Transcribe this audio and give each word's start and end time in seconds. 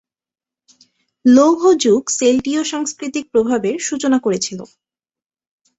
লৌহ 1.25 1.61
যুগ 1.83 2.01
সেল্টীয় 2.09 2.61
সাংস্কৃতিক 2.63 3.25
প্রভাবের 3.31 3.75
সূচনা 3.79 4.17
করেছিল। 4.19 4.59